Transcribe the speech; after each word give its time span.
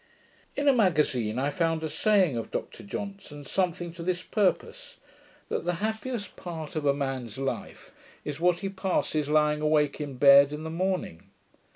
In 0.55 0.67
a 0.67 0.73
magazine 0.73 1.37
I 1.37 1.51
found 1.51 1.83
a 1.83 1.87
saying 1.87 2.35
of 2.35 2.49
Dr 2.49 2.81
Johnson's, 2.81 3.51
something 3.51 3.93
to 3.93 4.01
this 4.01 4.23
purpose; 4.23 4.97
that 5.47 5.63
the 5.63 5.73
happiest 5.75 6.35
part 6.35 6.75
of 6.75 6.87
a 6.87 6.93
man's 6.95 7.37
life 7.37 7.91
is 8.25 8.39
what 8.39 8.61
he 8.61 8.69
passes 8.69 9.29
lying 9.29 9.61
awake 9.61 10.01
in 10.01 10.15
bed 10.15 10.53
in 10.53 10.63
the 10.63 10.71
morning. 10.71 11.29